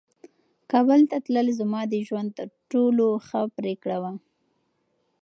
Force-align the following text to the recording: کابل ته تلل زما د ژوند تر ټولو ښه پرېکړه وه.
کابل 0.71 1.01
ته 1.09 1.17
تلل 1.25 1.47
زما 1.59 1.81
د 1.87 1.93
ژوند 2.07 2.29
تر 2.37 2.47
ټولو 2.71 3.07
ښه 3.27 3.41
پرېکړه 3.57 3.97
وه. 4.03 4.13